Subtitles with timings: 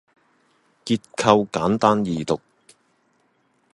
[0.83, 2.41] 結構簡單易讀